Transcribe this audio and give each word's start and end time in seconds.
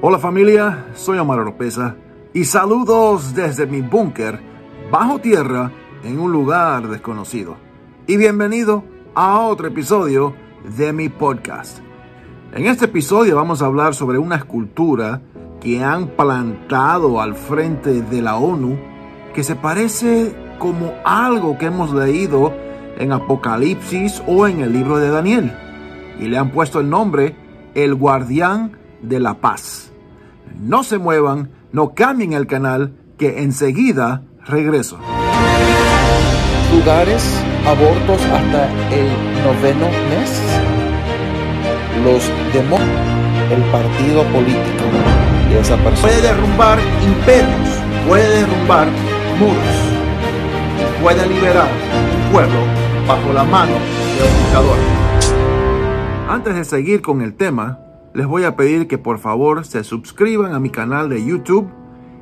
Hola 0.00 0.20
familia, 0.20 0.86
soy 0.94 1.18
Omar 1.18 1.40
Oropesa 1.40 1.96
y 2.32 2.44
saludos 2.44 3.34
desde 3.34 3.66
mi 3.66 3.80
búnker 3.80 4.38
bajo 4.92 5.18
tierra 5.18 5.72
en 6.04 6.20
un 6.20 6.30
lugar 6.30 6.86
desconocido. 6.86 7.56
Y 8.06 8.16
bienvenido 8.16 8.84
a 9.16 9.40
otro 9.40 9.66
episodio 9.66 10.36
de 10.76 10.92
mi 10.92 11.08
podcast. 11.08 11.80
En 12.54 12.66
este 12.66 12.84
episodio 12.84 13.34
vamos 13.34 13.60
a 13.60 13.66
hablar 13.66 13.92
sobre 13.92 14.18
una 14.18 14.36
escultura 14.36 15.20
que 15.60 15.82
han 15.82 16.06
plantado 16.06 17.20
al 17.20 17.34
frente 17.34 18.00
de 18.00 18.22
la 18.22 18.36
ONU 18.36 18.78
que 19.34 19.42
se 19.42 19.56
parece 19.56 20.32
como 20.60 20.92
algo 21.04 21.58
que 21.58 21.66
hemos 21.66 21.92
leído 21.92 22.54
en 22.98 23.10
Apocalipsis 23.10 24.22
o 24.28 24.46
en 24.46 24.60
el 24.60 24.72
libro 24.72 24.98
de 24.98 25.10
Daniel. 25.10 25.52
Y 26.20 26.28
le 26.28 26.38
han 26.38 26.52
puesto 26.52 26.78
el 26.78 26.88
nombre 26.88 27.34
El 27.74 27.96
Guardián 27.96 28.78
de 29.02 29.20
la 29.20 29.34
Paz. 29.34 29.92
No 30.60 30.82
se 30.82 30.98
muevan, 30.98 31.50
no 31.72 31.94
cambien 31.94 32.32
el 32.32 32.46
canal, 32.46 32.94
que 33.16 33.42
enseguida 33.42 34.22
regreso. 34.46 34.98
Lugares, 36.72 37.22
abortos 37.66 38.22
hasta 38.26 38.68
el 38.94 39.08
noveno 39.44 39.86
mes. 40.10 40.42
Los 42.04 42.30
demo 42.52 42.78
el 43.50 43.62
partido 43.70 44.24
político 44.24 44.84
de 45.48 45.60
esa 45.60 45.76
persona. 45.76 46.00
Puede 46.00 46.22
derrumbar 46.22 46.78
imperios, 47.04 47.68
puede 48.06 48.40
derrumbar 48.40 48.88
muros, 49.38 51.02
puede 51.02 51.26
liberar 51.26 51.68
un 52.26 52.32
pueblo 52.32 52.58
bajo 53.06 53.32
la 53.32 53.44
mano 53.44 53.72
de 53.72 54.28
un 54.28 54.38
dictador. 54.44 54.76
Antes 56.28 56.54
de 56.54 56.64
seguir 56.64 57.00
con 57.00 57.22
el 57.22 57.34
tema, 57.34 57.78
les 58.18 58.26
voy 58.26 58.42
a 58.42 58.56
pedir 58.56 58.88
que 58.88 58.98
por 58.98 59.20
favor 59.20 59.64
se 59.64 59.84
suscriban 59.84 60.52
a 60.52 60.58
mi 60.58 60.70
canal 60.70 61.08
de 61.08 61.24
YouTube 61.24 61.68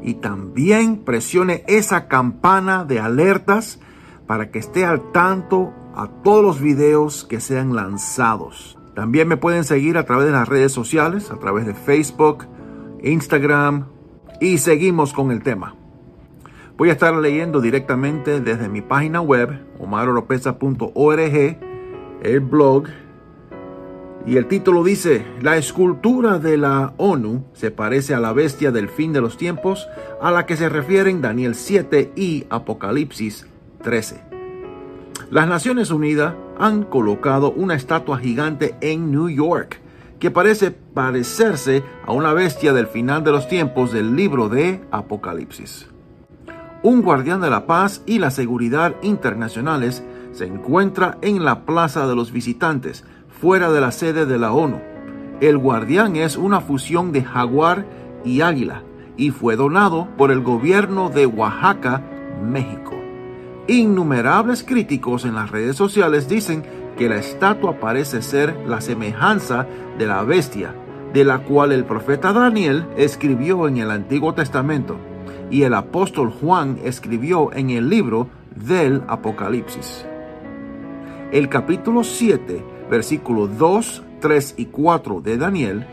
y 0.00 0.14
también 0.14 0.98
presione 0.98 1.64
esa 1.66 2.06
campana 2.06 2.84
de 2.84 3.00
alertas 3.00 3.80
para 4.28 4.52
que 4.52 4.60
esté 4.60 4.84
al 4.84 5.10
tanto 5.10 5.74
a 5.96 6.06
todos 6.22 6.44
los 6.44 6.60
videos 6.60 7.24
que 7.24 7.40
sean 7.40 7.74
lanzados. 7.74 8.78
También 8.94 9.26
me 9.26 9.36
pueden 9.36 9.64
seguir 9.64 9.98
a 9.98 10.04
través 10.04 10.26
de 10.26 10.32
las 10.32 10.48
redes 10.48 10.70
sociales, 10.70 11.32
a 11.32 11.40
través 11.40 11.66
de 11.66 11.74
Facebook, 11.74 12.46
Instagram 13.02 13.86
y 14.40 14.58
seguimos 14.58 15.12
con 15.12 15.32
el 15.32 15.42
tema. 15.42 15.74
Voy 16.76 16.90
a 16.90 16.92
estar 16.92 17.12
leyendo 17.16 17.60
directamente 17.60 18.40
desde 18.40 18.68
mi 18.68 18.80
página 18.80 19.20
web, 19.22 19.66
omaroropeza.org, 19.80 21.58
el 22.22 22.40
blog 22.40 22.84
y 24.26 24.36
el 24.36 24.46
título 24.46 24.84
dice, 24.84 25.24
la 25.40 25.56
escultura 25.56 26.38
de 26.38 26.58
la 26.58 26.92
ONU 26.98 27.44
se 27.54 27.70
parece 27.70 28.14
a 28.14 28.20
la 28.20 28.32
bestia 28.32 28.70
del 28.70 28.88
fin 28.88 29.12
de 29.12 29.20
los 29.20 29.36
tiempos 29.36 29.88
a 30.20 30.30
la 30.30 30.44
que 30.46 30.56
se 30.56 30.68
refieren 30.68 31.22
Daniel 31.22 31.54
7 31.54 32.12
y 32.16 32.46
Apocalipsis 32.50 33.46
13. 33.82 34.22
Las 35.30 35.48
Naciones 35.48 35.90
Unidas 35.90 36.34
han 36.58 36.82
colocado 36.82 37.52
una 37.52 37.74
estatua 37.74 38.18
gigante 38.18 38.74
en 38.80 39.10
New 39.10 39.30
York 39.30 39.80
que 40.18 40.30
parece 40.30 40.70
parecerse 40.70 41.82
a 42.06 42.12
una 42.12 42.34
bestia 42.34 42.74
del 42.74 42.86
final 42.86 43.24
de 43.24 43.32
los 43.32 43.48
tiempos 43.48 43.90
del 43.92 44.14
libro 44.16 44.50
de 44.50 44.82
Apocalipsis. 44.90 45.88
Un 46.82 47.02
guardián 47.02 47.40
de 47.40 47.50
la 47.50 47.66
paz 47.66 48.02
y 48.06 48.18
la 48.18 48.30
seguridad 48.30 48.94
internacionales 49.02 50.02
se 50.32 50.44
encuentra 50.46 51.18
en 51.22 51.44
la 51.44 51.64
Plaza 51.64 52.06
de 52.06 52.14
los 52.14 52.32
Visitantes, 52.32 53.04
fuera 53.40 53.72
de 53.72 53.80
la 53.80 53.90
sede 53.90 54.26
de 54.26 54.38
la 54.38 54.52
ONU. 54.52 54.80
El 55.40 55.56
guardián 55.56 56.16
es 56.16 56.36
una 56.36 56.60
fusión 56.60 57.10
de 57.10 57.22
jaguar 57.22 57.86
y 58.22 58.42
águila 58.42 58.82
y 59.16 59.30
fue 59.30 59.56
donado 59.56 60.08
por 60.18 60.30
el 60.30 60.42
gobierno 60.42 61.08
de 61.08 61.24
Oaxaca, 61.24 62.02
México. 62.44 62.92
Innumerables 63.66 64.62
críticos 64.62 65.24
en 65.24 65.34
las 65.34 65.50
redes 65.50 65.76
sociales 65.76 66.28
dicen 66.28 66.62
que 66.98 67.08
la 67.08 67.16
estatua 67.16 67.80
parece 67.80 68.20
ser 68.20 68.54
la 68.66 68.82
semejanza 68.82 69.66
de 69.98 70.06
la 70.06 70.22
bestia, 70.22 70.74
de 71.14 71.24
la 71.24 71.38
cual 71.38 71.72
el 71.72 71.84
profeta 71.84 72.34
Daniel 72.34 72.86
escribió 72.98 73.68
en 73.68 73.78
el 73.78 73.90
Antiguo 73.90 74.34
Testamento 74.34 74.98
y 75.50 75.62
el 75.62 75.72
apóstol 75.72 76.30
Juan 76.30 76.78
escribió 76.84 77.52
en 77.54 77.70
el 77.70 77.88
libro 77.88 78.28
del 78.54 79.02
Apocalipsis. 79.08 80.04
El 81.32 81.48
capítulo 81.48 82.04
7 82.04 82.79
versículos 82.90 83.56
2, 83.56 84.02
3 84.20 84.54
y 84.58 84.66
4 84.66 85.20
de 85.20 85.38
Daniel, 85.38 85.86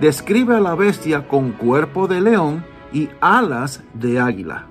describe 0.00 0.56
a 0.56 0.60
la 0.60 0.74
bestia 0.74 1.26
con 1.26 1.52
cuerpo 1.52 2.06
de 2.06 2.20
león 2.20 2.64
y 2.92 3.08
alas 3.20 3.82
de 3.94 4.20
águila. 4.20 4.66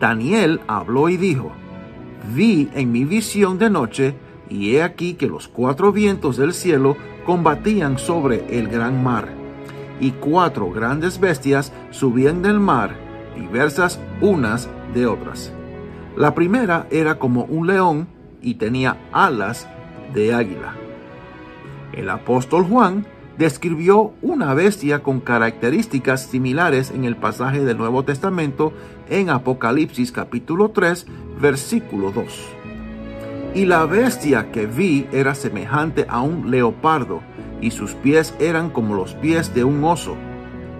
Daniel 0.00 0.60
habló 0.66 1.08
y 1.08 1.16
dijo, 1.16 1.52
vi 2.34 2.70
en 2.74 2.90
mi 2.90 3.04
visión 3.04 3.58
de 3.58 3.70
noche, 3.70 4.14
y 4.48 4.74
he 4.74 4.82
aquí 4.82 5.14
que 5.14 5.26
los 5.26 5.48
cuatro 5.48 5.92
vientos 5.92 6.36
del 6.36 6.52
cielo 6.52 6.96
combatían 7.24 7.98
sobre 7.98 8.58
el 8.58 8.68
gran 8.68 9.02
mar, 9.02 9.28
y 10.00 10.10
cuatro 10.12 10.70
grandes 10.70 11.20
bestias 11.20 11.72
subían 11.90 12.42
del 12.42 12.60
mar, 12.60 12.96
diversas 13.36 14.00
unas 14.20 14.68
de 14.94 15.06
otras. 15.06 15.52
La 16.16 16.34
primera 16.34 16.86
era 16.90 17.18
como 17.18 17.44
un 17.44 17.66
león 17.66 18.08
y 18.42 18.54
tenía 18.54 18.96
alas 19.12 19.68
de 20.12 20.34
águila. 20.34 20.83
El 21.96 22.10
apóstol 22.10 22.64
Juan 22.64 23.06
describió 23.38 24.12
una 24.20 24.52
bestia 24.54 25.02
con 25.02 25.20
características 25.20 26.26
similares 26.26 26.90
en 26.90 27.04
el 27.04 27.16
pasaje 27.16 27.64
del 27.64 27.78
Nuevo 27.78 28.04
Testamento 28.04 28.72
en 29.08 29.30
Apocalipsis 29.30 30.10
capítulo 30.10 30.70
3 30.70 31.06
versículo 31.40 32.10
2. 32.10 32.24
Y 33.54 33.66
la 33.66 33.86
bestia 33.86 34.50
que 34.50 34.66
vi 34.66 35.06
era 35.12 35.36
semejante 35.36 36.06
a 36.08 36.20
un 36.20 36.50
leopardo, 36.50 37.20
y 37.60 37.70
sus 37.70 37.94
pies 37.94 38.34
eran 38.40 38.70
como 38.70 38.96
los 38.96 39.14
pies 39.14 39.54
de 39.54 39.62
un 39.62 39.84
oso, 39.84 40.16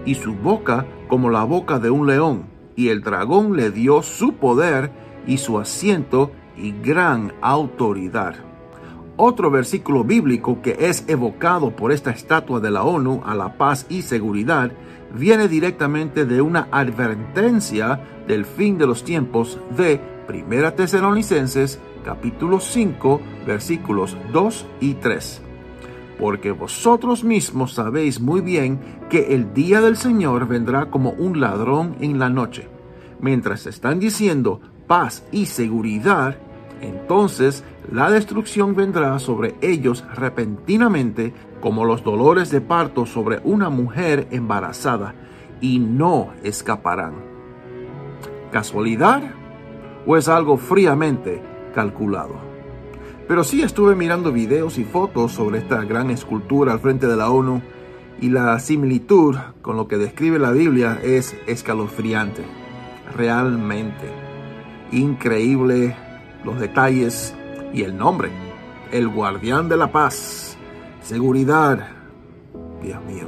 y 0.05 0.15
su 0.15 0.33
boca 0.33 0.85
como 1.07 1.29
la 1.29 1.45
boca 1.45 1.79
de 1.79 1.89
un 1.89 2.07
león, 2.07 2.47
y 2.75 2.89
el 2.89 3.01
dragón 3.01 3.55
le 3.55 3.71
dio 3.71 4.01
su 4.01 4.33
poder 4.33 4.91
y 5.25 5.37
su 5.37 5.57
asiento 5.59 6.31
y 6.57 6.73
gran 6.73 7.31
autoridad. 7.41 8.35
Otro 9.17 9.49
versículo 9.49 10.03
bíblico 10.03 10.61
que 10.61 10.75
es 10.77 11.05
evocado 11.07 11.73
por 11.73 11.93
esta 11.93 12.11
estatua 12.11 12.59
de 12.59 12.69
la 12.69 12.83
ONU 12.83 13.21
a 13.25 13.33
la 13.33 13.57
paz 13.57 13.85
y 13.87 14.01
seguridad 14.01 14.73
viene 15.13 15.47
directamente 15.47 16.25
de 16.25 16.41
una 16.41 16.67
advertencia 16.69 18.01
del 18.27 18.43
fin 18.43 18.77
de 18.77 18.87
los 18.87 19.05
tiempos 19.05 19.57
de 19.77 20.01
Primera 20.27 20.75
Tesalonicenses 20.75 21.79
capítulo 22.03 22.59
5 22.59 23.21
versículos 23.47 24.17
2 24.33 24.65
y 24.81 24.95
3. 24.95 25.41
Porque 26.19 26.51
vosotros 26.51 27.23
mismos 27.23 27.73
sabéis 27.73 28.19
muy 28.19 28.41
bien 28.41 28.79
que 29.09 29.33
el 29.33 29.53
día 29.53 29.79
del 29.79 29.95
Señor 29.95 30.45
vendrá 30.45 30.87
como 30.87 31.11
un 31.11 31.39
ladrón 31.39 31.95
en 32.01 32.19
la 32.19 32.29
noche. 32.29 32.67
Mientras 33.21 33.65
están 33.65 33.99
diciendo 33.99 34.59
paz 34.87 35.23
y 35.31 35.45
seguridad, 35.45 36.37
entonces 36.81 37.63
la 37.91 38.09
destrucción 38.09 38.75
vendrá 38.75 39.17
sobre 39.19 39.55
ellos 39.61 40.03
repentinamente 40.15 41.33
como 41.61 41.85
los 41.85 42.03
dolores 42.03 42.49
de 42.51 42.61
parto 42.61 43.05
sobre 43.05 43.41
una 43.43 43.69
mujer 43.69 44.27
embarazada, 44.31 45.15
y 45.61 45.79
no 45.79 46.33
escaparán. 46.43 47.13
¿Casualidad? 48.51 49.23
¿O 50.05 50.17
es 50.17 50.27
algo 50.27 50.57
fríamente 50.57 51.41
calculado? 51.73 52.35
Pero 53.27 53.43
sí 53.43 53.63
estuve 53.63 53.95
mirando 53.95 54.31
videos 54.31 54.77
y 54.77 54.83
fotos 54.83 55.31
sobre 55.31 55.59
esta 55.59 55.83
gran 55.83 56.11
escultura 56.11 56.73
al 56.73 56.79
frente 56.79 57.07
de 57.07 57.15
la 57.15 57.31
ONU 57.31 57.61
y 58.21 58.29
la 58.29 58.59
similitud 58.59 59.35
con 59.61 59.77
lo 59.77 59.87
que 59.87 59.97
describe 59.97 60.37
la 60.37 60.51
Biblia 60.51 60.99
es 61.03 61.35
escalofriante. 61.47 62.43
Realmente 63.15 64.11
increíble 64.91 65.95
los 66.43 66.59
detalles 66.59 67.35
y 67.75 67.83
el 67.83 67.97
nombre. 67.97 68.29
El 68.91 69.09
guardián 69.09 69.67
de 69.67 69.77
la 69.77 69.91
paz. 69.91 70.57
Seguridad. 71.01 71.87
Dios 72.81 73.03
mío. 73.03 73.27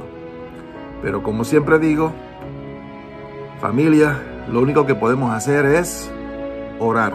Pero 1.02 1.22
como 1.22 1.44
siempre 1.44 1.78
digo, 1.78 2.12
Familia, 3.60 4.46
lo 4.50 4.60
único 4.60 4.86
que 4.86 4.94
podemos 4.94 5.32
hacer 5.32 5.66
es 5.66 6.10
orar 6.78 7.12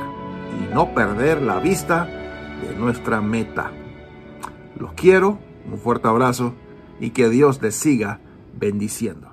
y 0.59 0.73
no 0.73 0.93
perder 0.93 1.41
la 1.41 1.59
vista 1.59 2.05
de 2.05 2.75
nuestra 2.77 3.21
meta. 3.21 3.71
Los 4.77 4.93
quiero, 4.93 5.39
un 5.71 5.77
fuerte 5.79 6.07
abrazo 6.07 6.53
y 6.99 7.09
que 7.11 7.29
Dios 7.29 7.61
les 7.61 7.75
siga 7.75 8.19
bendiciendo. 8.53 9.32